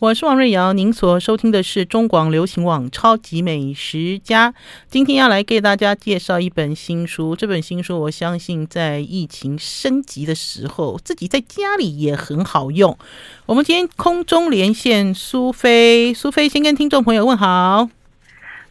[0.00, 4.50] 我是王瑞瑶，您所收听的是中广流行网《超级美食家》。
[4.88, 12.96] 今天要来给大家介绍一本新书，这本新书我相信在疫情升级的时候，自己在家里也很好用。
[13.44, 17.90] 我们今天空中连线苏菲，苏菲先跟听众朋友问好。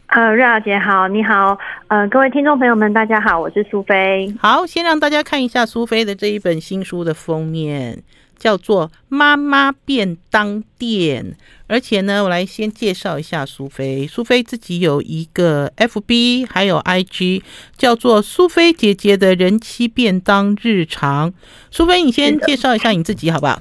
[0.08, 1.56] 呃，瑞瑶姐好，你好，
[1.86, 4.34] 呃，各位听众朋友们，大家好，我是苏菲。
[4.40, 8.02] 好，先让大家看一下苏菲的这一本新书的封面。
[8.40, 11.36] 叫做妈妈便当店，
[11.68, 14.06] 而且呢，我来先介绍一下苏菲。
[14.06, 17.42] 苏菲自己有一个 FB，还有 IG，
[17.76, 21.32] 叫做苏菲姐姐的人妻便当日常。
[21.70, 23.60] 苏菲，你先介绍一下你自己好不好？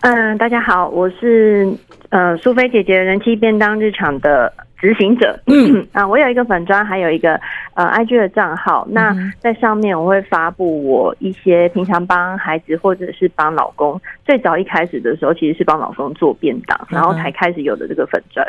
[0.00, 1.72] 嗯，大家好，我是
[2.10, 4.52] 呃苏菲姐姐的人妻便当日常的。
[4.82, 7.40] 执行者，嗯 啊，我有一个粉砖，还有一个
[7.74, 8.84] 呃 IG 的账号。
[8.90, 13.98] 那在上面我会发布我一些平常帮孩子或者是帮老公。
[14.26, 18.44] 最早一开始的时候，其实是帮老公做便当，然后才开始有的这个粉砖。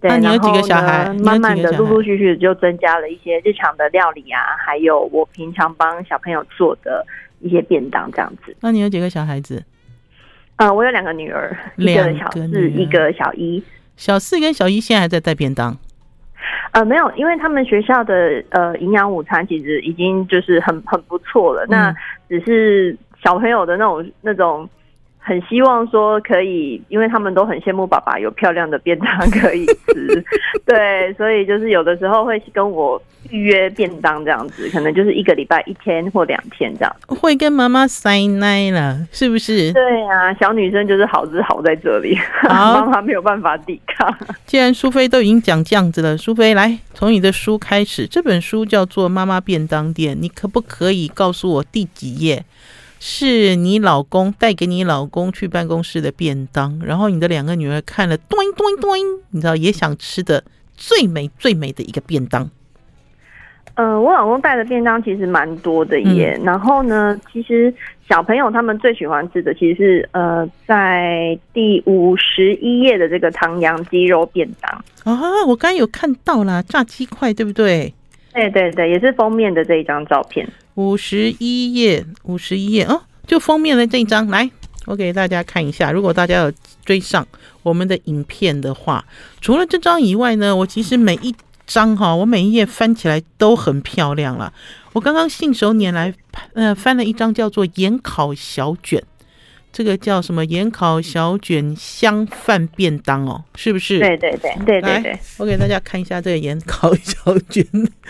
[0.00, 1.12] 对，然后几个小孩？
[1.22, 7.04] 慢慢的，陆陆续续就增加了一些日常的料理啊，还有我平常帮小朋友做的
[7.40, 8.56] 一些便当这样子。
[8.62, 9.62] 那你有几个小孩子？
[10.56, 13.62] 呃，我有两个女儿，一个小四，一个小一。
[13.98, 15.76] 小四跟小一现在还在带便当，
[16.72, 21.94] 呃，没有，因为他们学校的呃营养午餐其实已经就是很很不错了，嗯，那
[22.30, 24.66] 只是小朋友的那种那种。
[25.28, 30.24] 很希望说可以，因为他们都很羡慕爸爸有漂亮的便当可以吃，
[30.64, 39.70] 对，所以就是有的时候会跟我预约便当这样子，可能就是一个礼拜一天或两天这样，会跟妈妈塞奶了，是不是？
[39.74, 42.16] 对啊，小女生就是好，是好在这里，
[42.48, 44.16] 妈妈没有办法抵抗。
[44.46, 52.42] 既然苏菲都已经讲这样子了，苏菲来从你的书开始，这本书叫做《妈妈便当店》，你可不可以告诉我第几页？
[53.00, 58.90] 是你老公带给你老公去办公室的便当，然后你的两个女儿看了，咚咚咚，
[59.30, 60.42] 你知道也想吃的
[60.76, 62.50] 最美最美的一个便当。
[63.74, 66.36] 呃，我老公带的便当其实蛮多的耶。
[66.40, 67.72] 嗯、然后呢，其实
[68.08, 77.94] 小朋友他们最喜欢吃的其实是呃，在第五十一页的这个唐扬鸡肉便当啊，我刚刚有看到啦，炸鸡块对不对？
[78.38, 80.48] 对对对，也是封面的这一张照片。
[80.74, 84.48] 五十一页，五十一页哦，就封面的这一张，来，
[84.86, 85.90] 我给大家看一下。
[85.90, 86.52] 如果大家有
[86.84, 87.26] 追上
[87.64, 89.04] 我们的影片的话，
[89.40, 91.34] 除了这张以外呢，我其实每一
[91.66, 94.52] 张哈，我每一页翻起来都很漂亮了。
[94.92, 96.14] 我刚刚信手拈来，
[96.54, 99.02] 呃，翻了一张叫做盐烤小卷。
[99.70, 100.44] 这个叫什么？
[100.44, 103.98] 盐烤小卷香饭便当哦，是不是？
[104.00, 105.18] 对对对对对对。
[105.38, 107.64] 我给大家看一下这个盐烤小卷，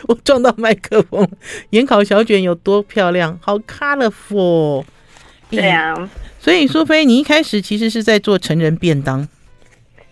[0.07, 1.29] 我撞到麦克风。
[1.71, 3.39] 盐烤小卷有多漂亮？
[3.43, 4.85] 好 colorful。
[5.51, 6.11] 对呀、啊。
[6.39, 9.29] 所以苏菲，你一开始其实是在做成人便当。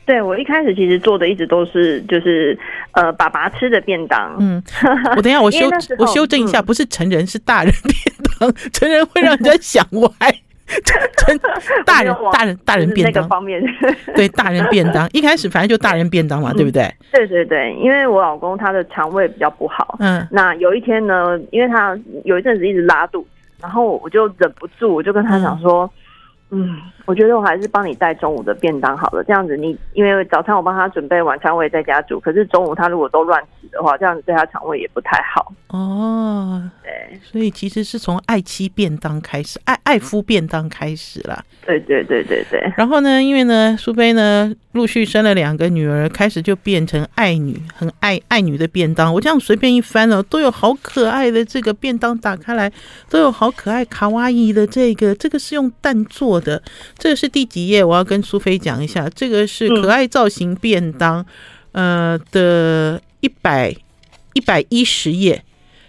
[0.05, 2.59] 对，我一开始其实做的一直都是就是
[2.93, 4.37] 呃爸爸吃的便当。
[4.39, 4.62] 嗯。
[5.17, 8.55] 我等一下 我修我修正一下，不是成人，是大人便当。
[8.73, 10.11] 成人会让人家想歪。
[10.84, 11.38] 真
[11.84, 13.14] 大人大人大人便当。
[13.14, 13.62] 那个方面，
[14.14, 15.09] 对大人便当。
[15.12, 16.92] 一开始反正就大人便当嘛，对不对？
[17.12, 23.28] 对对对，因为我老公他的肠胃比较不好，嗯，那有一天呢，因为他有一阵子一直拉肚子，
[23.60, 25.84] 然后我就忍不住，我就跟他讲说。
[25.84, 25.91] 嗯，
[27.07, 29.23] 我觉得我还是帮你带中午的便当好了。
[29.25, 32.19] 这样子你，你因为早餐我帮他准备，晚餐我也在家煮。
[32.21, 35.53] 可是中午他如果都乱吃的话，这样子对他肠胃也不太好。
[35.69, 41.45] 哦，对，所以其实是从爱妻便当开始，爱爱夫便当开始了。
[41.65, 42.73] 对对对对对。
[42.77, 49.12] 然后呢，因为呢，苏菲呢陆续生了两个女儿，开始就变成爱女，很爱爱女的便当。
[49.12, 52.73] 我这样随便一翻哦，都有好可爱的这个便当，打开来
[53.11, 56.63] 都有好可爱卡哇伊的这个，这个是用蛋做的
[56.99, 57.83] 这个是第几页？
[57.83, 61.25] 我要跟苏菲讲一下，这个是可爱造型便当，
[61.73, 63.75] 呃的一百
[64.35, 65.43] 一百一十页。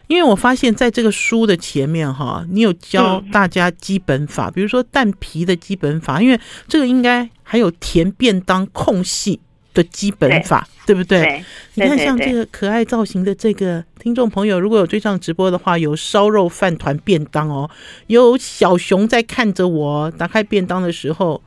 [0.07, 9.37] 因为我发现在这个书的前面哈，你有教大家基本法，比如说蛋皮的基本法，因为这个应该还有填便当空隙
[9.77, 11.43] 的基本法，对，对不对，
[11.75, 17.69] 你看，像这个可爱造型的这个听众朋友，如果有追上直播的话，有烧肉饭团便当哦，
[18.07, 20.11] 有小熊在看着我。
[20.17, 21.39] 打开便当的时候，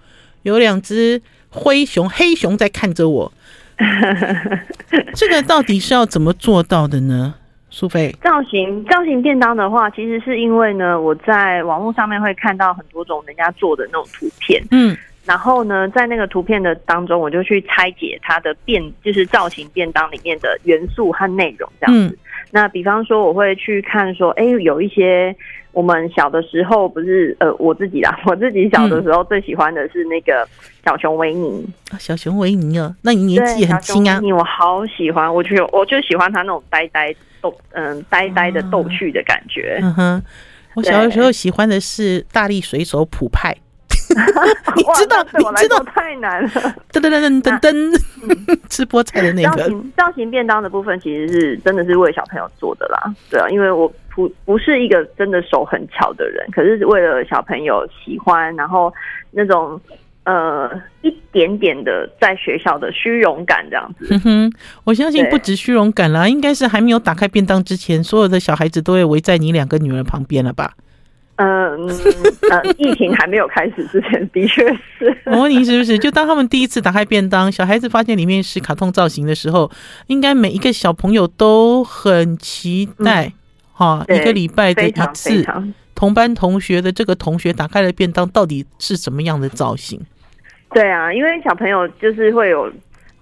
[0.43, 3.33] 有两只灰熊、黑熊在看着我。
[5.15, 7.35] 这个到底是要怎么做到的呢？
[7.71, 14.97] 苏菲，造型造型便当的话，其实是因为呢，我在网络上面会看到很多种人家做的那种图片，嗯。
[15.31, 22.17] 然后呢，在那个图片的当中，我就去拆解它的便，就是造型便当里面的元素和内容这样子。
[22.17, 22.19] 嗯、
[22.51, 25.33] 那比方说，我会去看说，哎，有一些
[25.71, 30.45] 我们小的时候不是呃，我自己啦， 我自己小的时候最喜欢的是那个
[30.85, 31.65] 小熊维尼。
[31.97, 34.19] 小熊维尼哦，那你年纪很轻啊。
[34.21, 39.79] 你我好喜欢，我就我就喜欢他那种呆呆逗，嗯，呆呆的逗趣的感觉。
[39.81, 40.23] 嗯哼，
[40.75, 43.57] 我小的时候喜欢的是大力水手普派。
[44.77, 46.49] 你知道，你知道太难了。
[46.93, 53.15] 噔噔噔噔噔噔， 吃菠菜的那个造型造型便当的部分，其实是真的是为小朋友做的啦。
[53.31, 58.93] 对啊，因为我不不是一个真的手很巧的人，可是为了小朋友喜欢，然后
[59.31, 59.81] 那种
[60.25, 60.71] 呃
[61.03, 64.09] 一点点的在学校的虚荣感这样子。
[64.11, 64.53] 嗯哼，
[64.85, 70.73] 我相信不止虚荣感啦，应该是还没有打开便当之前，所有的小孩子都会围在你两个女儿旁边了吧？
[71.43, 71.89] 嗯
[72.51, 75.17] 呃，疫情还没有开始之前，的确是。
[75.25, 75.99] 我问你是不是？
[75.99, 79.71] 就当他们第一次打开便当，小孩子发现里面是卡通造型的时候，
[80.09, 83.33] 应该每一个小朋友都很期待。
[83.73, 85.43] 哈、嗯，一个礼拜的一次，
[85.95, 89.99] 同班同学的这个同学打开了便当，到底是什么样的造型？
[90.75, 92.71] 对啊，因为小朋友就是会有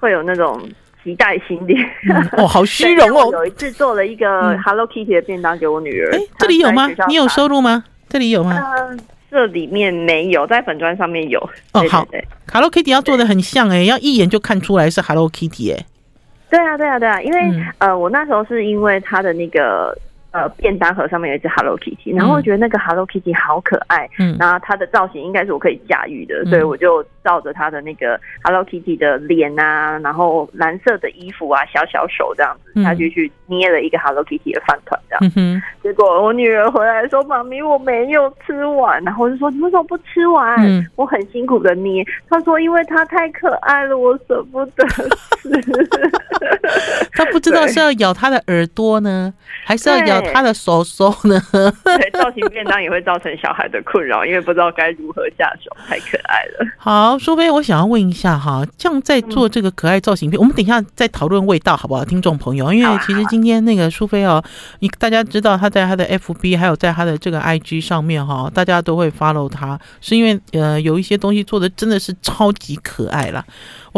[0.01, 0.61] 会有那种
[1.05, 1.77] 期待心理。
[2.11, 3.31] 嗯、哦，好 虚荣哦！
[3.33, 6.11] 有一次做了一个 Hello Kitty 的便当给我女儿。
[6.13, 6.89] 哎、欸，这里有吗？
[7.07, 7.85] 你有收入吗？
[8.09, 8.57] 这里有吗？
[8.57, 8.97] 呃，
[9.31, 11.39] 这里面没有，在粉砖上面有。
[11.73, 12.07] 哦，好
[12.53, 15.87] ，Hello Kitty 要做的很像哎、欸，要一眼就看出来是 Hello Kitty 哎、欸。
[16.51, 19.97] 对啊，对啊，对啊，因为、嗯、呃，我那时候是因为他的那个。
[20.39, 45.03] 呃，便当盒上面有一只 Hello Kitty，然后我觉得那个 Hello Kitty 好可爱，嗯，然后它的造型应该是我可以驾驭的，嗯，所以我就照着它的那个 Hello Kitty 的脸啊，然后蓝色的衣服啊，小小手这样子，他就去捏了一个 Hello Kitty 的饭团这样，嗯，结果我女儿回来说：“妈咪，我没有吃完。”然后我就说：“你为什么不吃完？”嗯，我很辛苦的捏，她说：“因为它太可爱了，我舍不得吃。
[47.15, 49.33] ”他不知道是要咬他的耳朵呢，
[49.65, 50.21] 还是要 咬。
[50.33, 51.41] 他的手手呢？
[51.53, 56.67] 对，造型便当也会造成小孩的困扰，因为不知道该如何下手， 太可爱了。
[56.77, 62.05] 好，苏菲，我想要问一下哈，这样在做这个可爱造型片，嗯、我们等一下再讨论味道好不好？
[62.05, 64.43] 听众朋友，因为其实今天那个苏菲哦，
[64.81, 73.45] 你大家知道他在他的 FB 还有在他的这个 IG 上面哈，大家都会 follow 他，是因为呃有一些东西做的真的是超级可爱啦。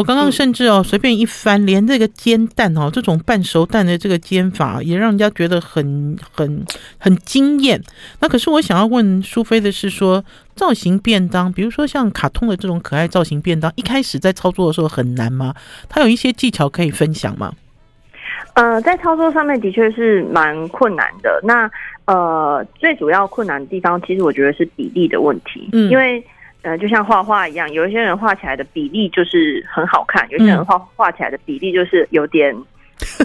[0.01, 6.65] 我刚刚甚至哦随便一翻，连这个煎蛋哦这种半熟蛋的这个煎法也让人家觉得很很
[6.97, 7.79] 很惊艳。
[8.21, 10.25] 那可是我想要问苏菲的是说，
[10.57, 15.55] 造型便当，比如说像卡通的这种可爱造型便当，一开始在操作的时候很难吗？
[15.91, 17.53] 它有一些技巧可以分享吗？
[18.55, 21.39] 呃，在操作上面的确是蛮困难的。
[21.45, 21.71] 那
[22.07, 26.25] 呃最主要困难的地方，其实我觉得是比例的问题，嗯，因为。
[26.63, 32.55] 呃，就像画画一样，有一些人画起来的比例就是很好看，有些人画画起来的比例就是有点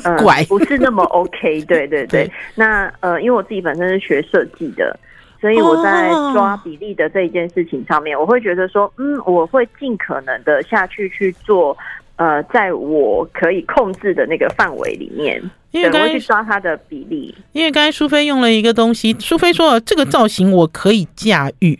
[0.03, 1.61] 呃 怪，不是那么 OK。
[1.65, 4.97] 对对对，对那呃，因为我自己本身是学设计的，
[5.41, 11.77] 所以我在抓比例的这一件事情上面，我会觉得说，嗯，我会尽可能的下去去做，
[12.15, 15.41] 呃，在我可以控制的那个范围里面，
[15.71, 17.35] 因为我会去抓它的比例。
[17.51, 21.77] 因为刚才苏菲用了一个东西，苏菲说这个造型我可以驾驭。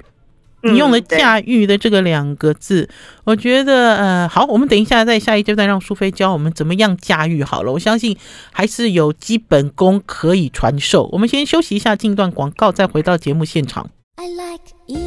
[0.72, 2.96] 你用了“驾驭”的这个两个字，嗯，
[3.26, 7.72] 我觉得呃好，我们等一下在下一阶段让苏菲教我们怎么样驾驭好了。
[7.72, 8.18] 我相信
[8.52, 11.10] 还是有基本功可以传授。
[11.12, 13.90] 我们先休息一下，进段广告，再回到节目现场。
[14.18, 15.05] I like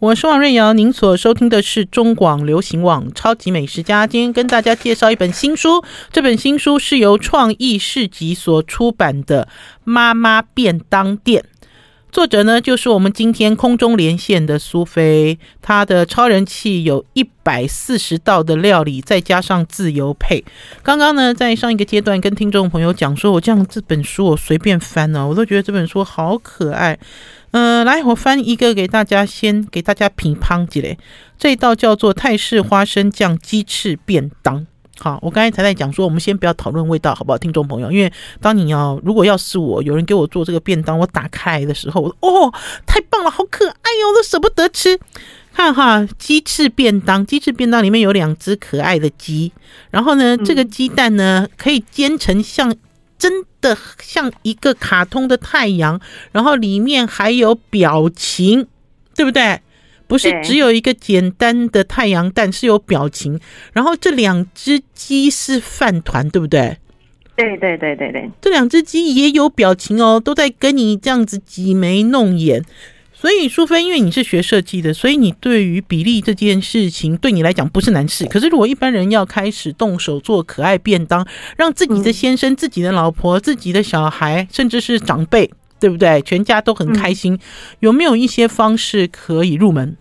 [0.00, 4.06] 我是王瑞瑶，您所收听的是中广流行网超级美食家。
[4.06, 9.44] 今天跟大家介绍一本新书，这本新书是由创意市集所出版的
[9.84, 11.44] 《妈妈便当店》，
[12.10, 15.38] 作者呢就是我们今天空中连线的苏菲。
[15.60, 20.42] 她的超人气有一百四十道的料理，再加上自由配。
[20.82, 26.98] 刚刚呢在上一个阶段跟听众朋友讲说，我这样这本书我随便翻呢，我都觉得这本书好可爱。
[27.52, 30.96] 嗯、呃，来，我翻一个给大家，先给大家品尝几嘞。
[31.36, 34.66] 这一道叫做泰式花生酱鸡翅便当。
[35.00, 37.90] 好，我刚才才在讲说，我们先不要讨论味道，好不好，听众朋友？
[37.90, 42.52] 因为当你要，如果要是我，有人给我做这个便当，我打开的时候，哦，
[42.86, 45.00] 太棒了，好可爱哟，我都舍不得吃。
[45.52, 49.50] 看哈，鸡翅便当，鸡翅便当里面有两只可爱的鸡，
[49.90, 52.72] 然后呢，这个鸡蛋呢可以煎成像。
[53.20, 56.00] 真的像一个卡通的太阳，
[56.32, 58.66] 然后里面还有表情，
[59.14, 59.60] 对不对？
[60.08, 63.38] 不是只有一个简单的太阳蛋，是有表情。
[63.72, 66.78] 然后这两只鸡是饭团，对不对？
[67.36, 72.64] 对对对对对，这两只鸡也有表情哦，都在跟你这样子挤眉弄眼。
[73.20, 78.24] 所以淑芬，因为你是学设计的，所以你对于比例这件事情，对你来讲不是难事。
[78.24, 81.26] 可是如果一般人要开始动手做可爱便当，
[81.58, 86.22] 让自己的先生、嗯、自己的老婆、自己的小孩，甚至是长辈，对不对？
[86.22, 87.38] 全家都很开心，嗯、
[87.80, 89.94] 有没有一些方式可以入门？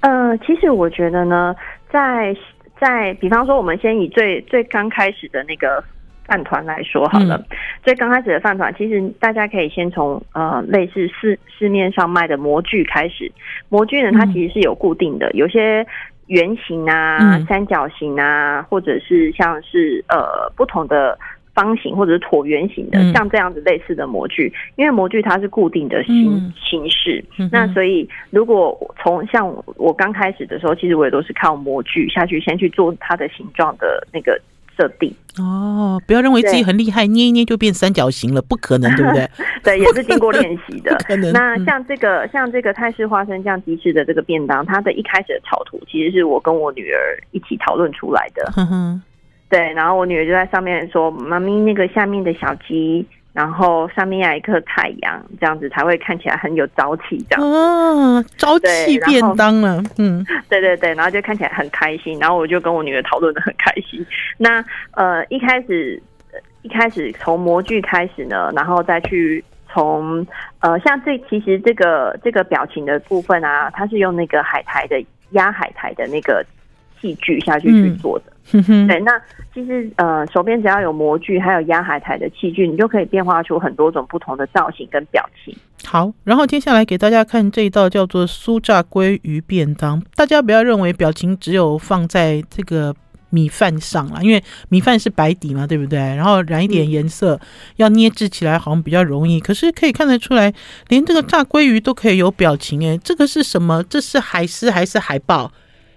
[0.00, 1.56] 呃，其实我觉得呢，
[1.90, 2.36] 在
[2.78, 5.82] 在比方说，我们先以最最刚开始的那个。
[6.26, 7.40] 饭团来说好了，
[7.84, 13.30] 最刚开始的饭团，其实大家可以先从呃类似市市面上卖的模具开始。
[13.68, 15.86] 模具呢，它其实是有固定的，有些
[16.26, 21.16] 圆形啊、三角形啊，或者是像是呃不同的
[21.54, 24.52] 方形或者是椭圆形的，像这样子类似的模具。
[24.74, 34.36] 因为模具它是固定的形形式，那所以如果从像我刚开始的时候，其实我也都是靠模具下去先去做它的形状的那个。
[34.76, 39.28] 设定哦，不要认为自己很厉害，捏一捏就变三角形了，不可能，对不对？
[39.62, 40.96] 对，也是经过练习的。
[41.06, 41.32] 可能。
[41.32, 48.50] 那像这个，嗯、像这个泰式花生酱鸡翅的这个便当，它的一开始的草图其实是我跟我女儿一起讨论出来的。
[48.54, 49.02] 哼哼。
[49.48, 53.06] 对，然后我女儿就在上面说：“妈咪，那个下面的小鸡。”
[53.36, 62.18] 然后上面要一颗太阳，这样子才会看起来很有朝气，这样哦，朝气便当了，嗯，对对对，然后就看起来很开心。
[62.18, 64.04] 然后我就跟我女儿讨论的很开心。
[64.38, 66.02] 那呃，一开始
[66.62, 70.26] 一开始从模具开始呢，然后再去从
[70.60, 76.42] 呃，像这其实这个这个表情的部分啊，它是用那个海苔的压海苔的那个
[76.98, 78.24] 器具下去去做的。
[78.30, 79.12] 嗯嗯哼，对，那
[79.52, 85.56] 其实呃，手边只要有模具，还有压海苔的器具，你就可以变化出很多种不同的造型跟表情。
[85.84, 90.00] 好，然后接下来给大家看这一道叫做酥炸鲑鱼便当。
[90.14, 92.94] 大家不要认为表情只有放在这个
[93.30, 95.98] 米饭上了，因为米饭是白底嘛，对不对？
[95.98, 97.40] 然后染一点颜色，嗯、
[97.76, 99.40] 要捏制起来好像比较容易。
[99.40, 100.52] 可是可以看得出来，
[100.88, 103.82] 连这个炸鲑鱼都可以有表情诶，这个是什么？
[103.84, 105.50] 这是海狮还是海豹？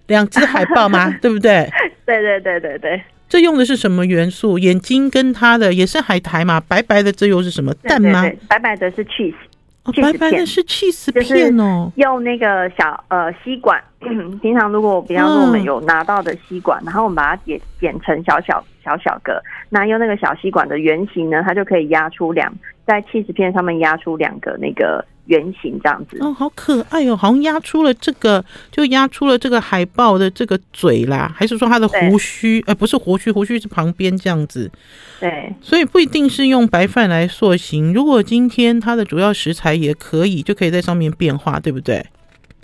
[0.07, 1.11] 两只海豹吗？
[1.21, 1.69] 对不对？
[2.09, 3.01] 对对对对对。
[3.27, 4.57] 这用的是什么元素？
[4.57, 6.59] 眼睛跟它的也是海苔嘛？
[6.59, 8.23] 白白的这又是什么蛋吗？
[8.23, 9.35] 对对对，白白的是 cheese。
[9.83, 11.91] 哦，白白的是 cheese 片哦。
[11.95, 13.79] 用那个小呃吸管，
[14.41, 19.39] 平常如果比方说我们有拿到的吸管，哦、然后我们把它剪剪成小小小小个，
[19.69, 22.51] 那用那个小吸管的圆形呢，它就可以压出两
[22.87, 25.05] 在 cheese 片上面压出两个那个。
[25.29, 32.63] 圆形这样子哦，好可爱哦，好像压出了这个，就压出了这个海豹的这个嘴啦，还是说它的胡须？
[32.65, 34.69] 呃，不是胡须，胡须是旁边这样子。
[35.19, 37.93] 对，所以不一定是用白饭来塑形。
[37.93, 42.03] 如果今天它的主要食材也可以，就可以在上面变化，对不对？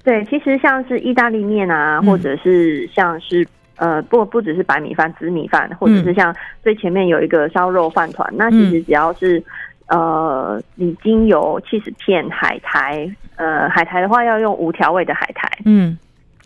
[0.03, 3.43] 对，其实像是意大利面啊，或者是像是、
[3.75, 9.43] 嗯、呃，不不只是白米饭、紫米饭，或者是像最前面有一个烧肉饭团，嗯、那其实只要是。
[9.87, 13.09] 呃，已经有七十片、海苔。
[13.35, 15.49] 呃，海苔的话要用无调味的海苔。
[15.65, 15.97] 嗯，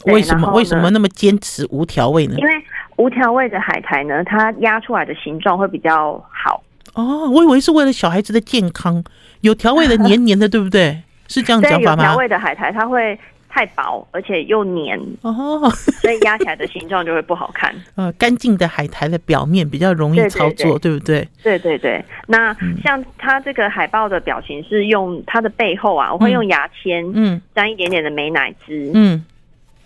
[0.06, 2.36] 为什么为什么那么坚持无调味呢？
[2.38, 2.54] 因为
[2.98, 6.64] 无调味的海苔呢，它压出来的形状会比较好。
[6.96, 9.04] 哦，我以为是为了小孩子的健康，
[9.42, 11.02] 有调味的黏黏的，对不对？
[11.28, 12.04] 是这样讲法吗？
[12.04, 13.18] 有调味的海苔，它会。
[13.50, 15.70] 太薄，而且又黏哦，
[16.02, 17.74] 所以压起来的形状就会不好看。
[17.96, 21.28] 呃，干净的海苔的表面比较容易操作，对，不对？
[21.44, 22.04] 对对对。
[22.28, 29.26] 那像它这个海豹的表情是用它的背后啊，我会用牙签，嗯，沾一点点的美乃滋，嗯。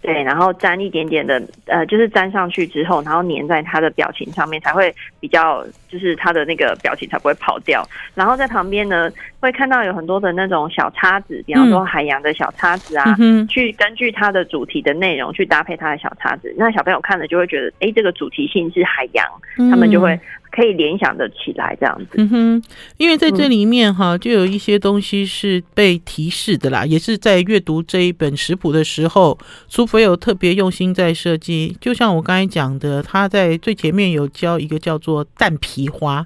[0.04, 7.88] 对，然后沾一点点的，呃，就是沾上去之后，然后粘在他的表情上面，才会比较，就是他的那个表情才不会跑掉。
[8.14, 16.54] 然后在旁边呢，会看到有很多的那种小叉子，比方说海洋的小叉子啊，嗯、去根据它的主题的内容去搭配它的小叉子。
[16.58, 19.26] 那小朋友看了就会觉得，哎，这个主题性是海洋，
[19.72, 20.20] 他们就会。
[20.56, 22.64] 可以联想得起来这样子，嗯哼，
[22.98, 29.36] 因为在这里面哈，就有一些东西是被提示的啦，也是在阅读这一本食谱的时候，
[29.68, 31.76] 苏菲有特别用心在设计。
[31.82, 36.24] 就像我刚才讲的，他在最前面有教一个叫做蛋皮花，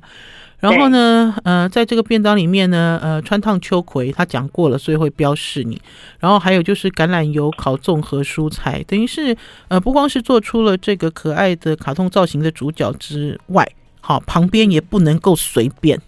[0.60, 5.82] 然后呢，呃，在这个便当里面呢，呃，穿烫秋葵他讲过了，所以会标示你。
[6.20, 9.38] 然后还有就是橄榄油烤综合蔬菜，等于是
[9.70, 13.66] 呃，不光是做出了这个可爱的卡通造型的主角之外。
[14.08, 16.00] 好，旁边也不能够随便，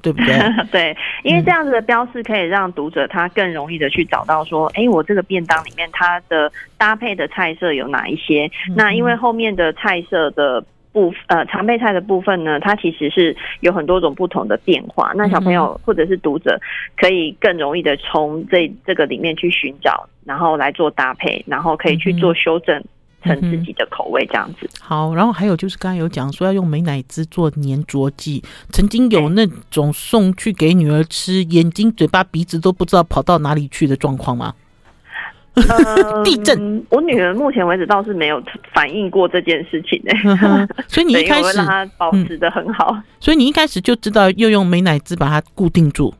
[0.00, 0.38] 对不对？
[0.70, 8.48] 对，因为这样子的标示可以让读者他更容易的去找到说，哎、嗯，我这个便当里面它的搭配的菜色有哪一些？
[8.68, 15.10] 嗯、那因为后面的菜色的部呃常备菜的部分呢，它其实是有很多种不同的变化。
[15.16, 16.56] 那小朋友或者是读者
[16.96, 22.80] 可以更容易的从这这个里面去寻找，然后来做搭配，然后可以去做修正。
[23.24, 24.66] 成自己的口味这样子。
[24.66, 34.54] 嗯、好，然后还有就是刚才有讲说要用美乃滋做粘着剂，曾经有那种送去给女儿吃，眼睛、嘴巴、鼻子都不知道跑到哪里去的状况吗？
[35.54, 40.12] 呃、 地震，我女儿目前为止倒是没有反映过这件事情呢、
[40.42, 40.68] 嗯。
[40.88, 46.12] 所以你一开始 让她保持的很好、嗯，所以你一开始就知道要用美乃滋把它固定住，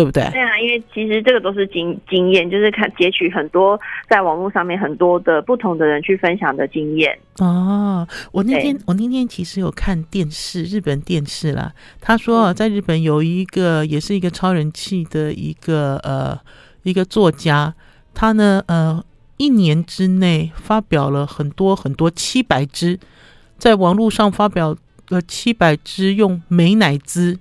[0.00, 0.26] 对不对？
[0.30, 3.78] 对啊，因为其实这个都是经经验，就是看截取很多
[4.08, 7.18] 在网络上面很多的不同的人去分享的经验。
[7.38, 11.70] 哦，我那天我那天其实有看电视，日本电视啦。
[12.00, 16.38] 他说在日本有一个也是一个超人气的一个呃
[16.82, 17.74] 一个作家。
[18.14, 19.04] 他呢，呃，
[19.36, 22.98] 一年之内发表了很多很多七百支，
[23.58, 24.74] 在网络上发表
[25.10, 27.38] 了七百支用美乃滋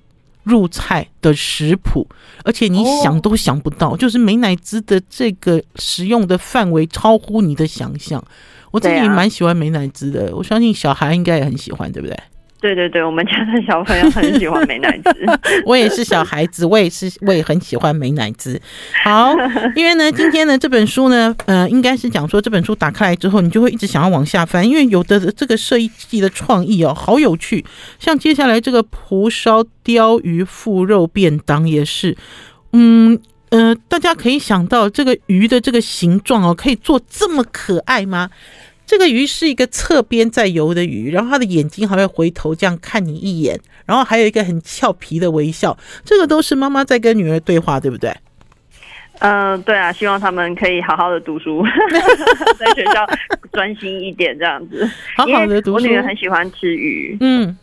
[0.49, 2.05] 入菜的食谱，
[2.43, 8.23] 而且你想都想不到，就是美乃滋的这个使用的范围超乎你的想象。
[8.71, 12.17] 我自己蛮喜欢美乃滋的，我相信小孩应该也很喜欢，对不对？
[12.61, 15.13] 对对对，我们家的小朋友很喜欢美乃滋。
[15.65, 18.61] 我也是小孩子，我也是，我也很喜欢美乃滋。
[19.03, 19.33] 好，
[19.75, 27.65] 因为呢，今天呢这本书呢，呃，应该是讲说这本书打开来之后，你就会一直想要往下翻，因为有的这个设计的创意哦，好有趣。
[27.97, 32.17] 像接下来这个蒲烧鲷鱼腹肉便当也是，
[32.73, 33.17] 嗯
[33.51, 38.29] 呃，大家可以想到这个鱼的这个形状哦，可以做这么可爱吗？
[38.89, 45.77] 这个鱼是一个侧边在游的鱼，然后它的眼睛还会回头这样看你一眼，然后还有一个很俏皮的微笑。
[46.03, 48.09] 这个都是妈妈在跟女儿对话，对不对？
[49.19, 51.63] 嗯、呃，对啊，希望他们可以好好的读书，
[52.57, 53.07] 在学校
[53.53, 54.89] 专心一点，这样子。
[55.15, 55.85] 好好的读书。
[55.85, 57.55] 我女儿很喜欢吃鱼，嗯。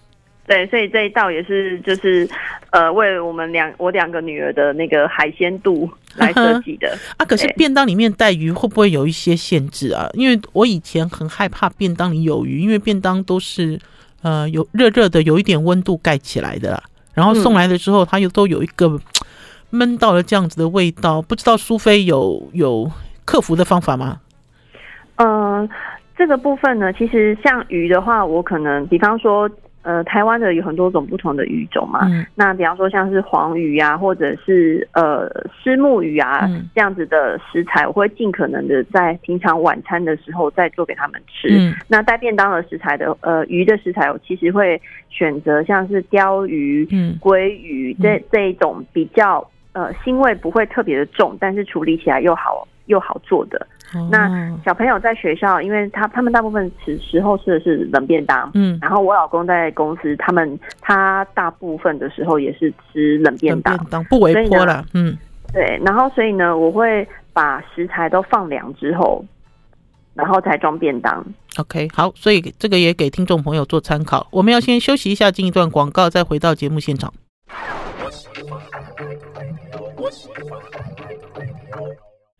[0.46, 2.28] 对，所以这一道也是就是，
[2.70, 7.26] 呃，为我们两我两个女儿的那个海鲜度来设计的 啊。
[7.26, 10.08] 可是便当里面带鱼会不会有一些限制啊？
[10.14, 13.76] 因为我以前很害怕便当里有鱼，因为便当都是
[14.22, 16.80] 呃有热热的，有一点温度盖起来的啦。
[17.12, 19.00] 然后送来的时候，它又都有一个
[19.70, 21.20] 闷到了这样子的味道。
[21.20, 22.88] 不知道苏菲有有
[23.24, 24.20] 克服的方法吗？
[25.16, 25.68] 嗯、呃，
[26.16, 29.50] 这个部分呢，其实像鱼的话，我可能比方说。
[29.86, 35.30] 呃，台湾的有很多种不同的鱼种嘛，嗯、那比方说像是黄鱼啊，或者是呃
[35.62, 41.56] 虱目鱼啊、嗯、这样子的食材，我会尽可能的在平常晚餐的时候再做给他们吃。
[41.56, 53.64] 嗯、那带便当的食材的呃鱼的食材，我其实会选择像是鲷鱼、嗯、鲑鱼这这一种比较呃腥味不会特别的重，但是处理起来又好又好做的。
[54.10, 65.16] 那小朋友在学校，因为他他们大部分时时候吃的是冷便当，嗯，然后我老公在公司，他们他大部分的时候也是吃冷便当，当不为过了，嗯，
[65.52, 69.24] 对，然后所以呢，我会把食材都放凉之后，
[70.14, 71.24] 然后才装便当。
[71.58, 74.26] OK，好，所以这个也给听众朋友做参考。
[74.30, 77.12] 我们要先休息一下，进一段广告，再回到节目现场。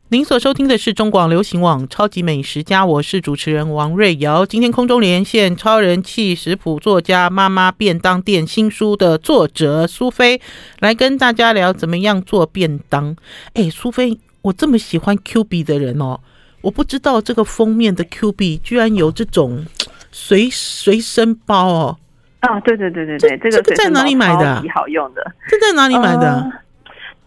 [0.09, 4.47] 您所收听的是中广流行网《超级美食家》，我是主持人王瑞瑶。
[4.47, 10.41] 今天空中连线超人气食谱作家、妈妈便当店新书的作者苏菲，
[10.79, 13.17] 来跟大家聊怎么样做便当。
[13.55, 16.21] 哎，苏菲，我这么喜欢 Q B 的人哦，
[16.61, 19.67] 我不知道这个封面的 Q B 居然有这种
[20.13, 21.99] 随随身包哦。
[22.39, 24.63] 啊，对对对对对，这，这个在哪里买的？
[24.73, 26.33] 好用的，这在哪里买的？
[26.33, 26.53] 呃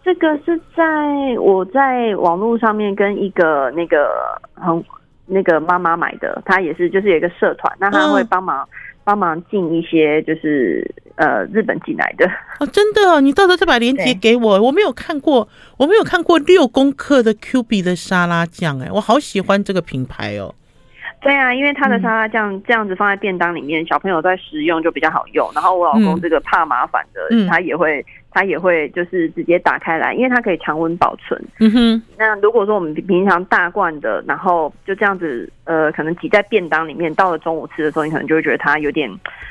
[0.02, 0.84] 这个是在
[1.38, 4.08] 我在网络上面跟一个那个
[4.54, 4.82] 很
[5.26, 8.66] 那个妈妈买的，她也是就是有一个社团，那她会帮忙
[9.04, 10.82] 帮忙进一些就是
[11.16, 12.26] 呃日本进来的
[12.60, 20.54] 哦，真的，你到时候再把链接给我，我没有看过，我没有看过六公克的 Q B 的沙拉酱，哎，我好喜欢这个品牌哦。
[21.20, 25.46] 对啊，因为它的沙拉酱这样子放在便当里面，小朋友在食用就比较好用。
[25.54, 28.02] 然后我老公这个怕麻烦的，他也会。
[28.32, 31.40] 它也会就是直接打开来，因为它可以常温保存。
[31.58, 32.02] 嗯哼。
[32.16, 39.10] 那如果说我们平常大罐的，然后就这样子，呃，可能挤在便当里面，到了中午吃的时候，你可能就会觉得它有点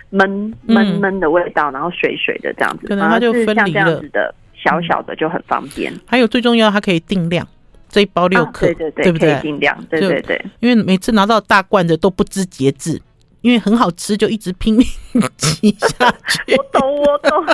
[0.10, 2.88] 闷闷闷的味道，然后水水的这样子。
[2.88, 3.56] 可能它就分离了。
[3.56, 5.94] 像这样子的小小的就很方便。
[6.08, 7.46] 还有最重要，它可以定量，
[7.90, 9.40] 这一包六克，啊、对对对，对不对？
[9.42, 10.42] 定量，对对对。
[10.62, 13.02] 因为每次拿到大罐的都不知节制。
[13.42, 14.88] 因为很好吃，就一直拼命
[15.38, 16.56] 挤下去。
[16.56, 17.46] 我懂，我懂，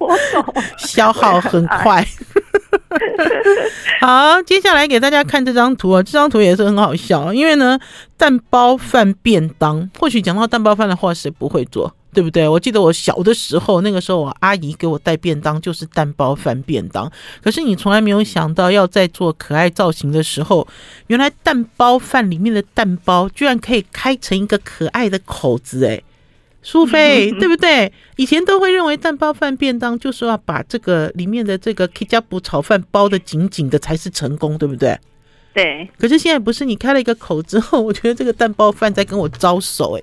[0.00, 0.54] 我懂。
[0.78, 2.06] 消耗很快。
[4.00, 7.32] 好，接下来给大家看这张图啊，这张图也是很好笑。
[7.32, 7.78] 因为呢，
[8.16, 11.94] 蛋包饭便当，或许讲到蛋包饭的话，谁不会做？
[12.14, 12.48] 对不对？
[12.48, 17.10] 我记得我小的时候，那个时候我阿姨给我带便当就是蛋包饭便当。
[17.42, 20.66] 可是你从来没有想到，要在做可爱造型的时候，
[21.08, 26.00] 原来蛋包饭里面的蛋包居然可以开成一个可爱的口子，哎，
[26.62, 27.92] 苏菲， 对不对？
[28.16, 34.98] 以前都会认为蛋包饭便当就是要把这个里面的这个 K 加补炒饭包的紧紧的才是成功，对不对？
[35.52, 40.02] 对，可是现在不是你开了一个口之后，我觉得这个蛋包饭在跟我招手哎，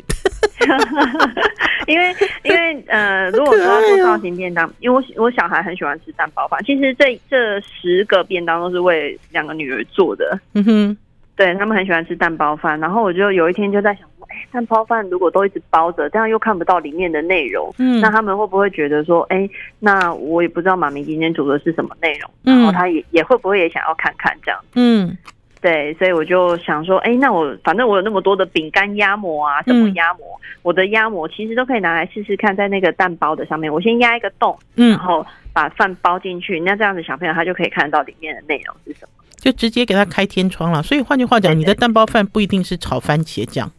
[1.88, 10.98] 因为因为呃，如果说要做造型便当，哦、因为我我小孩很喜欢吃蛋包饭，其实这这十个便当都是为两个女儿做的，嗯哼，
[11.36, 25.18] 对他们很喜欢吃蛋包饭，然后我就有一天就在想说，哎，蛋包饭如果都一直包着，这样又看不到里面的内容，嗯，那他们会不会觉得说，哎，那我也不知道妈咪今天煮的是什么内容，然后他也也会不会也想要看看这样，嗯。
[25.62, 40.82] 对，所以我就想说，哎，那我反正我有那么多的饼干压模啊，什么压模，嗯、我的压模其实都可以拿来试试看，在那个蛋包的上面，我先压一个洞，嗯，然后把饭包进去，那这样子小朋友他就可以看得到里面的内容是什么，就直接给他开天窗了。
[40.82, 43.72] 所以换句话讲，你的蛋包饭不一定是炒番茄酱。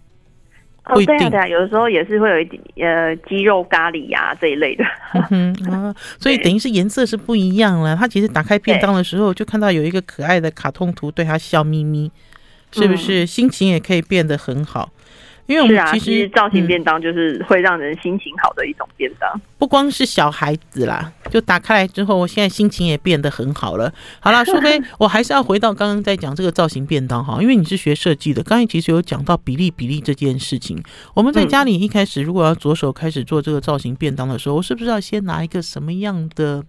[0.85, 4.85] 哦，对啊，对啊，有的时候也是会有一点呃鸡肉咖喱呀、啊、这一类的，
[5.31, 7.95] 嗯啊， 所以等于是颜色是不一样了。
[7.95, 12.11] 他其实打开便当的时候，就看到有一个可爱的卡通图，对他笑眯眯，
[12.73, 13.25] 是不是？
[13.25, 14.91] 心情也可以变得很好。
[15.47, 23.93] 因为我们其实，造型便当就是会让人心情好的一种便当，嗯，不光是小孩子啦，就打开来之后，我现在心情也变得很好了。
[24.21, 30.83] 好了，苏菲，我还是要回到刚刚在讲这个造型便当哈，因为你是学设计的，刚才其实有讲到比例比例这件事情。
[31.15, 36.63] 我们在家里一开始如果要着手开始做这个造型便当的时候，我是不是要先拿一个什么样的，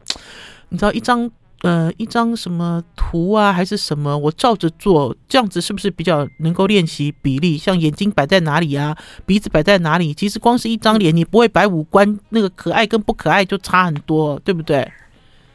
[0.70, 1.30] 你知道一张？
[1.64, 4.18] 呃，一张什么图啊，还是什么？
[4.18, 7.58] 我照着做，这样子是不是比较能够练习比例？
[7.58, 8.94] 像眼睛摆在哪里啊，
[9.26, 10.14] 鼻子摆在哪里？
[10.14, 14.86] 其实光是一张脸，你不会摆五官，那个可爱跟不可爱就差很多，对不对？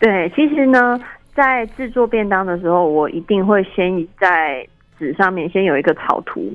[0.00, 0.98] 对，其实呢，
[1.34, 4.66] 在制作便当的时候，我一定会先在
[4.98, 6.50] 纸上面先有一个草图。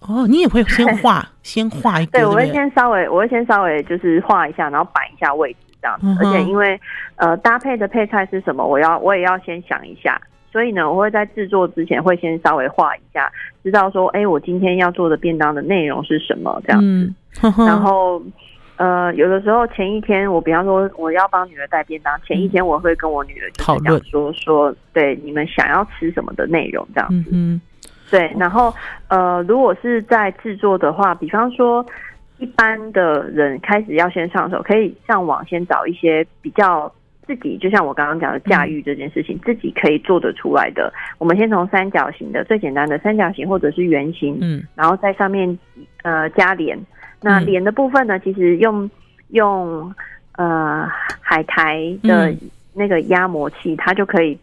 [0.00, 2.12] 哦，你也会先画， 先画一个。
[2.18, 5.58] 对，我会先稍微，我会先稍微就是画一下，然后摆一下位置。
[5.80, 6.80] 这样子，而且因为
[7.16, 10.20] 呃搭配的配菜是什么，我要我也要先想一下，
[10.52, 13.30] 所以呢，我会在制作之前会先稍微画一下，
[13.62, 16.86] 知道说，哎，我今天要做的便当的内容是什么这样子。
[16.86, 17.14] 嗯、
[17.66, 18.22] 然后
[18.76, 27.30] 呃，有的时候前一天，我比方说我要帮女儿带便当，前一天我会跟我女儿讨论说说，对你们想要吃什么的内容这样子。
[27.32, 27.60] 嗯，
[28.10, 28.34] 对。
[28.38, 28.74] 然后
[29.08, 31.84] 呃，如果是在制作的话，比方说。
[32.40, 36.90] 一般的人开始要先上手，可以上网先找一些比较
[37.26, 40.92] 自己，就像我刚刚讲的驾驭这件事情，嗯、自己可以做得出来的。
[41.18, 45.56] 我们先从三角形的最简单的三角形或者是圆形，嗯，然后在上面
[46.02, 46.78] 呃加连。
[47.20, 48.90] 那连的部分呢，其实用
[49.28, 49.94] 用
[50.36, 50.88] 呃
[51.20, 52.34] 海苔的
[52.72, 54.38] 那个压模器，它就可以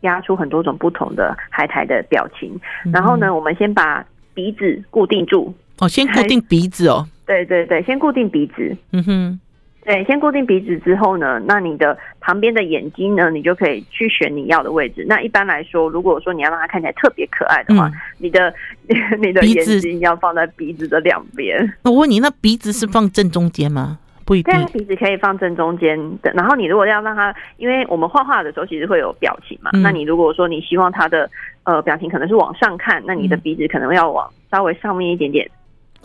[0.00, 2.58] 压出很多种不同的海苔的表情。
[2.92, 4.04] 然后呢，我们先把
[4.34, 5.54] 鼻子固定住。
[5.78, 7.06] 哦，先固定鼻子哦。
[7.26, 8.76] 对对对，先固定鼻子。
[8.92, 9.40] 嗯哼，
[9.84, 15.04] 对，先固定鼻子之后呢，那你的旁边的眼睛呢，你就可以去选你要的位置。
[15.08, 18.52] 那一般来说，如果说你要让它看起来特别可爱的话，嗯、你的
[19.20, 21.72] 你的眼睛要放在鼻子的两边。
[21.82, 23.98] 我问你，那鼻子是放正中间吗？
[24.24, 24.52] 不一定。
[24.52, 26.32] 对，鼻子可以放正中间的。
[26.32, 29.70] 然后你如果要让它，因为我们画画的时候其实会有表情嘛。
[29.74, 31.30] 嗯、那你如果说你希望它的
[31.62, 35.48] 呃表情可能是往上看，那你的鼻子可能要往稍微上面一点点。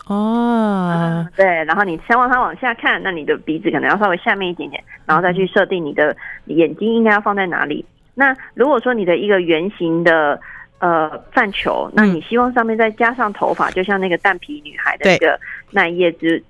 [0.08, 6.14] 哦，对，然后你先往它往下看，那你的鼻子可能要稍微下面一点点，然后再去设定你的
[6.46, 7.84] 眼睛应该要放在哪里。
[8.14, 10.38] 那如果说你的一个圆形的
[10.80, 15.38] 呃饭球，那你希望上面再加上头发，就像那个蛋皮女孩的那个
[15.70, 16.42] 那一页之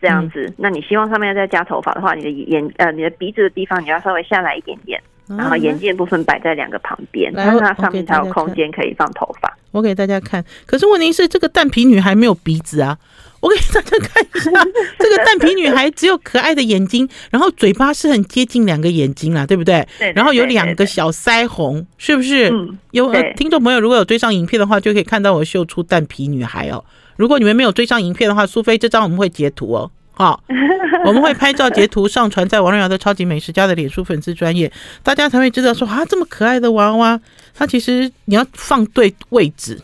[0.00, 5.02] 这样子，那你希望上面再加头发的话，你的眼呃你的鼻子的地方你要稍微下来一点点。
[5.36, 9.56] 然后眼镜部分摆在两个旁边，然后它上面才有空间可以放头发。
[9.70, 12.96] 我给大家看，可是问题是这个蛋皮女孩没有鼻子啊！
[13.40, 14.50] 我给大家看一下，
[14.98, 19.86] 这个蛋皮女孩只有可爱的眼睛，然后嘴巴是很接近两个眼睛啦，对不对？
[19.98, 20.10] 对。
[20.12, 22.48] 然后有两个小腮红，是不是？
[22.50, 22.78] 嗯。
[22.90, 26.82] 有呃，听众朋友如果有追上影片的话，就可以看到我秀出蛋皮女孩哦。
[27.16, 29.90] 如果你们没有追上影片的话，苏菲这张我们会截图哦。
[30.18, 30.40] 好、哦，
[31.06, 34.70] 我们会拍照截图上传在王瑞瑶的超级美食家的脸书粉丝专业，
[35.04, 37.20] 大家才会知道说啊，这么可爱的娃娃，
[37.54, 39.80] 它其实你要放对位置，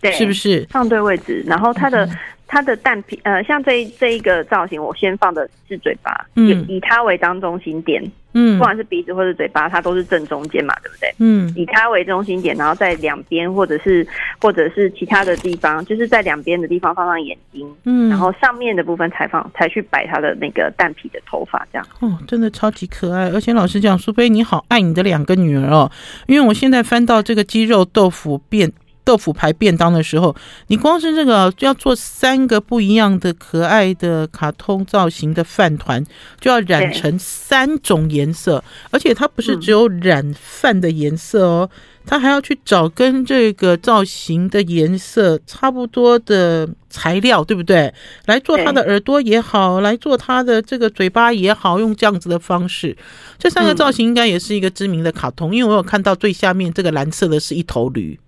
[0.00, 0.66] 对，是不是？
[0.70, 2.08] 放对位置，然后它的
[2.48, 11.14] 它的蛋皮，呃，像这这一个造型，我先放的是嘴巴，嗯，以，以它为当中心点，嗯，不管是鼻子或者嘴巴，它都是正中间嘛，对不对？
[11.18, 14.04] 嗯，以它为中心点，然后在两边或者是
[14.40, 21.86] 或者是其他的地方，就是在两边的地方放上眼睛，嗯，然后上面的部分才放才去摆它的那个蛋皮的头发，这样。
[22.00, 25.92] 哦，真的超级可爱，而且老实讲，苏菲你好爱你的两个女儿哦，
[26.26, 28.72] 因为我现在翻到这个鸡肉豆腐变。
[29.08, 36.04] 豆腐牌便当的时候，你光是这个就要做三个不一样的可爱的卡通造型的饭团，
[36.38, 41.70] 就要染成三种颜色，而且它不是只有染饭的颜色哦，
[42.04, 47.90] 它还要去找跟这个造型的颜色差不多的材料，对不对？
[48.26, 52.94] 来做它的耳朵也好，来做它的这个嘴巴也好，用这样子的方式，
[53.38, 58.20] 这三个造型应该也是一个知名的卡通，因为我有看到最下面这个蓝色的是一头驴。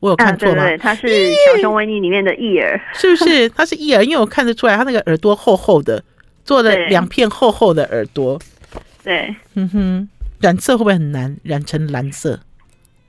[0.00, 0.62] 我有看错吗？
[0.62, 3.48] 啊、对，对，它是小熊维尼里面的义耳， 是不是？
[3.48, 6.02] 它是义耳，因为我看得出来，它那个耳朵厚厚的，
[6.44, 8.38] 做了两片厚厚的耳朵。
[9.02, 10.08] 对，嗯哼，
[10.40, 11.36] 染色会不会很难？
[11.42, 12.38] 染成蓝色？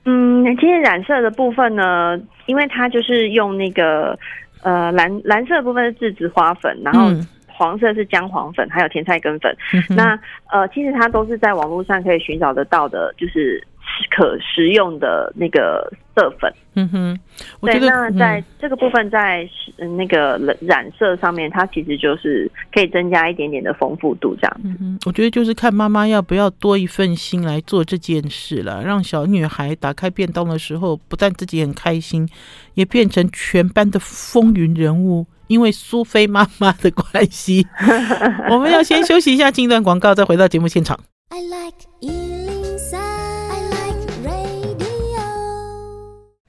[0.04, 4.18] 嗯，其实染色的部分呢，因为它就是用那个
[4.62, 7.10] 呃蓝蓝色的部分是栀子花粉，然后
[7.46, 9.54] 黄色是姜黄粉，还有甜菜根粉。
[9.72, 10.18] 嗯、那
[10.50, 13.62] 呃，其实它都是在网络上可以寻找得到的，就是。
[14.10, 17.18] 可食用的那个色粉，嗯哼，
[17.60, 19.48] 对，那在这个部分，在
[19.96, 24.60] 那个染色上面，它其实就是可以增加一点点的丰富度，这样。
[24.64, 32.28] 嗯哼，我觉得就是看妈妈要不要多一份心来做这件事了，让小女孩打开便当的时候，不但自己很开心，
[32.74, 37.66] 也变成全班的风云人物，因为苏菲妈妈的关系。
[38.50, 40.98] 我们要先休息一下，进一段广告，再回到节目现场。
[41.30, 41.89] I like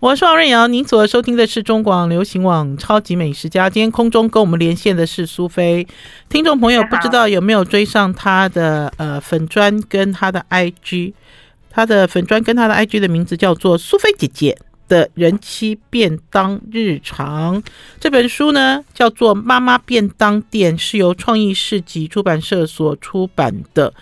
[0.02, 3.70] 我是王瑞瑶，您所收听的是中广流行网《超级美食家》。
[3.72, 5.88] 今天空中跟我们连线的是苏菲，
[6.28, 11.14] 听众朋友不知道有没有追上他的呃粉砖跟他的 IG，
[11.70, 17.62] 他的粉砖跟他的 IG 的名字叫做苏菲姐姐的人妻便当日常。
[18.00, 23.94] 这本书呢叫做《妈妈便当店》，是由创意市集出版社所出版的。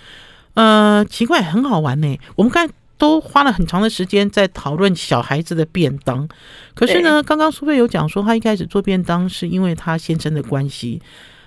[0.54, 2.18] 呃，奇怪，很好玩呢。
[2.38, 2.70] 我们看。
[3.00, 6.28] 都花了很长的时间在讨论小孩子的便当，
[6.76, 11.02] 可是呢，刚刚苏菲有讲说，她一开始做便当是因为她先生的关系，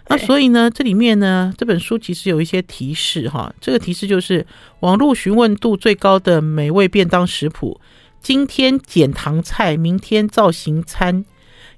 [0.09, 4.47] 那所以呢，这里面呢，这本书其实有一些提示哈，这个提示就是
[4.81, 7.79] 网络询问度最高的美味便当食谱，
[8.19, 11.27] 今天减糖菜，明天造型餐，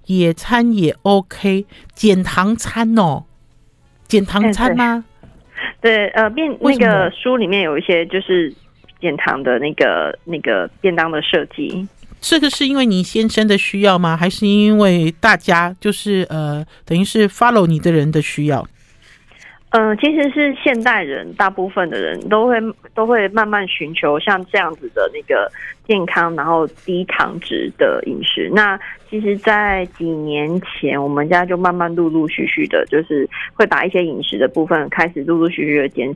[0.06, 3.24] 野餐也 OK，减糖餐哦，
[4.06, 5.04] 减糖餐吗？
[5.80, 8.54] 对，呃，便那个书里面有一些就是。
[9.04, 11.86] 健康的那个那个便当的设计，
[12.22, 14.16] 这个是因为你先生的需要吗？
[14.16, 18.66] 还是因为大家就是呃，等于是 follow 你的人的需要？
[19.76, 22.56] 嗯、呃，其实是现代人，大部分的人都会
[22.94, 25.52] 都会慢慢寻求像这样子的那个
[25.86, 28.48] 健康，然后低糖值的饮食。
[28.54, 36.14] 那其实，在几年前，我们家就慢慢陆陆续续的，就是会把一些饮食的部分开始陆陆续续的减。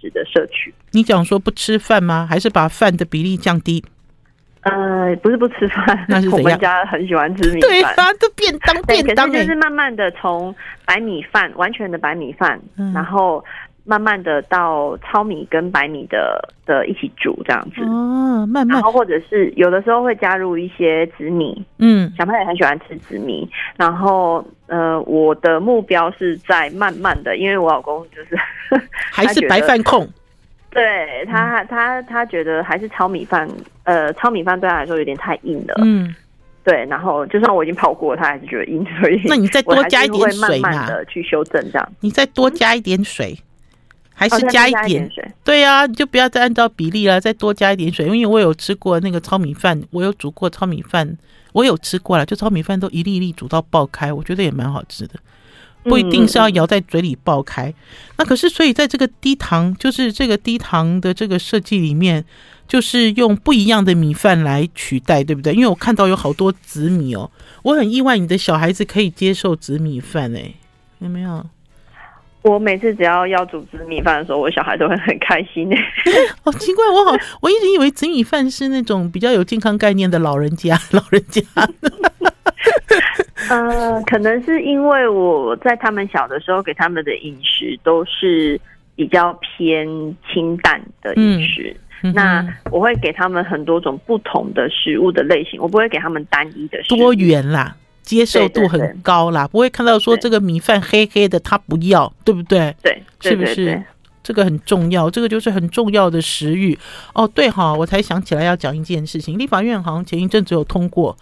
[0.00, 0.74] 值得摄取。
[0.92, 2.26] 你讲说不吃饭吗？
[2.28, 3.84] 还是把饭的比例降低？
[4.62, 7.70] 呃，不是不吃饭，那是我们家很喜欢吃米饭。
[7.70, 10.54] 对啊，都便当便当，就是慢慢的从
[10.84, 13.44] 白米饭，完全的白米饭，嗯、然后。
[13.86, 17.80] 慢慢的到糙米跟白米的的一起煮这样子。
[17.82, 23.48] 哦，慢慢，然后或者是有的时候会加入一些紫米，嗯，小朋友也很喜欢吃紫米。
[23.76, 28.36] 然后呃，我的目标是在慢慢的，因为我老公就是
[29.12, 30.06] 还是白饭控，
[30.70, 33.48] 对他他他觉得还是糙米饭，
[33.84, 36.12] 呃，糙米饭对他来说有点太硬了，嗯，
[36.64, 36.84] 对。
[36.90, 43.38] 然后就算我已经泡过，他还是觉得硬，所以那你再多加一点水嘛，慢慢的去修正这样，你再多加一点水。
[44.18, 48.06] 还是加一点，哦、加一点水，对呀、啊，你就不要再按照比例了，再多加一点水。
[48.06, 51.18] 因为我有吃过那个糙米饭，我有煮过糙米饭，
[51.52, 55.20] 我有吃过了，就糙米饭都一粒一粒煮到爆开，我觉得也蛮好吃的，
[55.82, 57.68] 不一定是要咬在嘴里爆开。
[57.68, 57.74] 嗯、
[58.16, 62.24] 那可是，所以在这个低糖，就是这个低糖的这个设计里面，
[62.66, 65.52] 就是用不一样的米饭来取代，对不对？
[65.52, 67.30] 因为我看到有好多紫米哦，
[67.62, 70.54] 我很意外，你的小孩子可以接受紫米饭哎，
[71.00, 71.44] 有没有？
[72.46, 75.76] 我每次只要要煮紫米饭的时候，我小孩都会很开心呢。
[76.44, 81.42] 好 奇怪，我好，我一直以为紫米饭是那种比较有健康概念的老人家， 老人家。
[83.50, 88.60] 呃，可能是因为我在他们小的时候给他们的饮食都是
[88.94, 89.86] 比较偏
[90.32, 96.98] 清淡的饮食，嗯、那我会给他们很多种不同的食物的类型，我不会给他们单一的食物。
[96.98, 97.76] 多元啦。
[98.06, 102.74] 接受度很高啦，不会看到说这个米饭黑黑的他不要，对不对？
[102.82, 103.82] 对，是不是？
[104.22, 106.76] 这个很重要，这个就是很重要的食欲
[107.12, 107.28] 哦。
[107.28, 111.16] 对哈，我才想起来要讲一件事情，立法院好像前一阵子有通过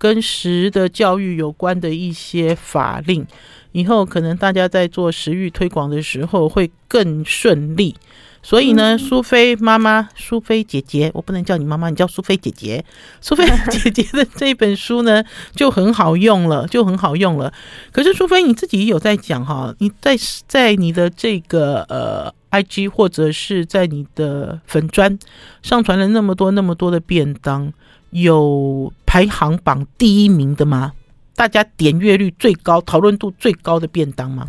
[0.00, 3.26] 跟食的教育有关的一些法令，
[3.72, 7.94] 以后可能大家在做食欲推广的时候会更顺利。
[8.42, 12.82] 所以呢，苏菲妈妈、苏菲姐姐，我不能叫你妈妈，你叫苏菲姐姐。
[13.20, 15.22] 苏菲姐姐的这本书呢，
[15.54, 17.52] 就很好用了，就很好用了。
[17.92, 20.16] 可是苏菲你自己有在讲哈，你在
[20.48, 25.18] 在你的这个呃 IG 或者是在你的粉砖
[25.60, 27.70] 上传了那么多那么多的便当，
[28.10, 30.92] 有排行榜第一名的吗？
[31.36, 34.44] 大家点阅率最高、讨论度最高的便当吗？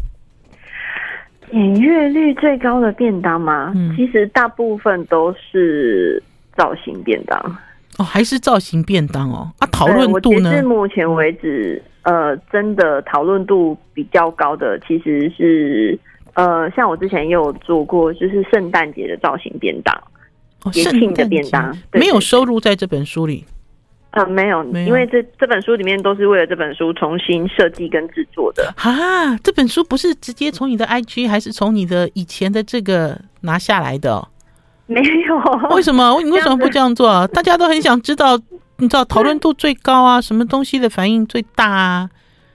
[1.50, 3.72] 点阅率最高的便当吗？
[3.76, 6.22] 嗯，其实大部分都是
[6.56, 7.38] 造型便当
[7.98, 9.52] 哦，还是造型便当哦。
[9.60, 10.54] 啊，讨论度呢？
[10.56, 16.00] 至目前为止，呃，真的讨论度比较高的其实是
[16.34, 19.94] 呃，像我之前也有做过，就是圣诞节的造型便当，
[20.72, 23.46] 节庆的便当，没有收入在这本书里。
[24.12, 29.38] 呃，没有，没有，因为这这本书里面都是为了这本书重新设计跟制作的啊。
[29.38, 34.28] 这本书不是直接从你的 IG，还是从你的以前的这个拿下来的哦？
[34.88, 35.38] 没有，
[35.74, 36.22] 为什么？
[36.22, 37.26] 你为什么不这样做？
[37.28, 38.38] 大家都很想知道，
[38.80, 42.10] 你知道讨论度最高啊， 什么东西的反应最大啊？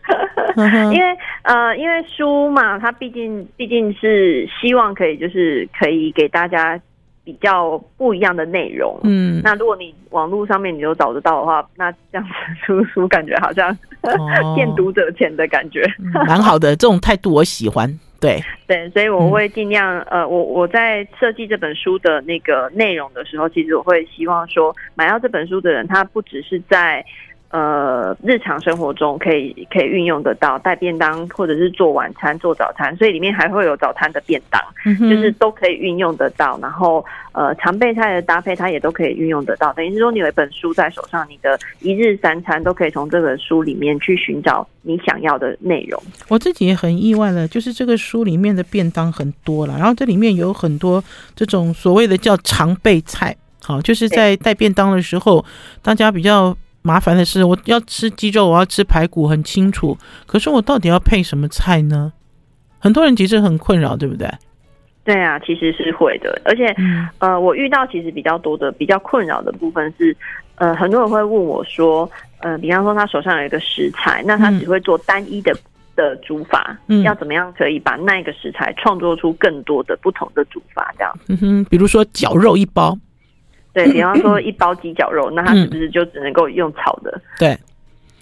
[0.93, 6.79] 因为呃，因为书嘛，它毕竟毕竟是希望可以就是可以给大家。
[7.27, 12.31] 比较不一样的内容，嗯，那如果你网络上面你都找得到的话，那这样子
[12.65, 13.77] 出书感觉好像
[14.55, 15.83] 骗读者钱的感觉，
[16.29, 18.41] 蛮、哦、好的，这种态度我喜欢，对。
[18.69, 27.05] 对，所以我会尽量，嗯、呃，我我在设计这本书的那个内容的时候，其实我会希望说，买到这本书的人，他不只是在。
[27.51, 36.59] 呃，日常生活中可以可以运用得到带便当，或者是做晚餐、做早餐，所以里面还会有早餐的便当，嗯、就是都可以运用得到。
[36.61, 39.73] 然后呃，常备菜的搭配，它也都可以运用得到。
[39.75, 46.03] 等于是说，你有一本书在手上，你的一日三餐都可以从这本书里面去寻找你想要的内容。
[46.29, 51.03] 我自己也很意外了，就是这个书里面的便当很多了，然后这里面有很多
[51.37, 55.45] 这种所谓的叫常备菜，好，就是在带便当的时候，
[55.81, 56.55] 大家比较。
[56.87, 59.99] 麻烦的是，我要吃鸡肉，我要吃排骨，很清楚。
[60.25, 62.13] 可是我到底要配什么菜呢？
[62.79, 64.31] 很多人其实很困扰，对不对？
[65.03, 66.41] 对啊，其实是会的。
[66.45, 70.17] 而且，嗯、呃，我遇到其实比较多的、比较困扰的部分是，
[70.55, 75.53] 呃，很多人会问我说，呃，比方说他手上有一个食材，那他只会做单一的
[75.97, 80.95] 的煮法，嗯，要怎么样可以把那个食材创作出更多的不同的煮法？
[80.97, 82.97] 这样，嗯哼，比如说绞肉一包。
[83.77, 87.11] 对， 比方说一包鸡脚肉，那它是不是就只能够用炒的？
[87.15, 87.59] 嗯、对，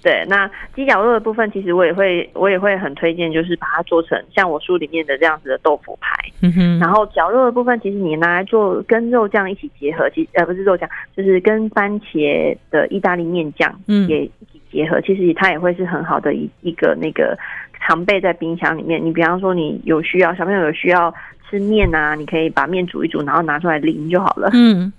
[0.02, 0.24] 对。
[0.28, 6.12] 那鸡脚肉的部分，其实我也会，我也会很推荐，就是把它做成像我书里面的这样子的豆腐排。
[6.42, 6.78] 嗯哼。
[6.80, 13.72] 然后绞肉的部分，其实你拿来做跟肉酱一起结合，其实呃不是肉酱，就是跟番茄的意大利面酱
[14.08, 17.38] 也一起结合，嗯、其实它也会是很好的一一个那个
[17.80, 19.00] 常备在冰箱里面。
[19.00, 21.14] 你比方说你有需要，小朋友有需要。
[21.54, 24.50] 吃面啊，你可以把面煮一煮，然后拿出来淋就好了。
[24.52, 24.92] 嗯，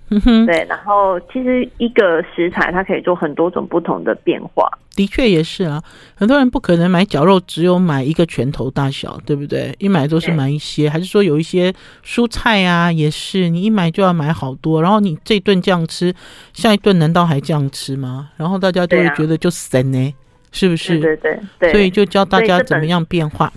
[0.46, 0.64] 对。
[0.66, 4.66] 然后其实一个食材它可以做很多种不同的变化。
[4.94, 5.82] 的确也是啊，
[6.14, 9.74] 很多人不可能买绞肉只有买一个拳头大小，对不对？
[9.78, 11.70] 一买都是买一些，还是说有一些
[12.02, 16.14] 蔬菜啊，也是你一买就要买好多，然后你这顿这样吃，
[16.54, 18.30] 下一顿难道还这样吃吗？
[18.38, 20.14] 然后大家都会觉得就神呢，
[20.50, 20.98] 是不是？
[20.98, 21.70] 对对对。
[21.72, 23.52] 所以就教大家怎么样变化。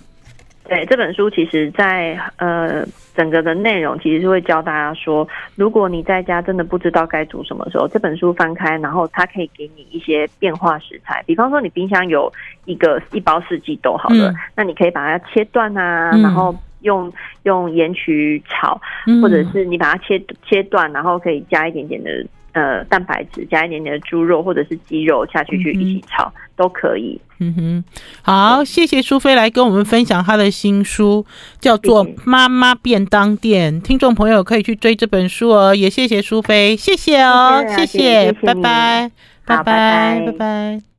[0.70, 11.24] 对，这本书，其实在呃整个的内容，其实是会教大家说，如果你在家真的不知道该煮什么时候，这本书翻开，然后它可以给你一些变化食材。
[11.26, 12.32] 比方说，你冰箱有
[12.66, 18.80] 一个一包四季豆，好了，嗯、那你可以把它切断啊，嗯、然后用用盐曲炒，
[19.20, 22.24] 或者是你把它切切断，然后可以加一点点的。
[22.52, 27.20] 呃，蛋白质加一点点的猪肉或者是鸡肉下去去一起炒、嗯、都可以。
[27.38, 27.84] 嗯哼，
[28.22, 31.24] 好，谢谢苏菲来跟我们分享她的新书，
[31.58, 33.80] 叫做《妈妈便当店》。
[33.82, 35.74] 听众朋友可以去追这本书哦。
[35.74, 39.10] 也谢谢苏菲，谢谢哦，谢谢，拜拜，
[39.46, 40.22] 拜拜。
[40.26, 40.82] 拜拜。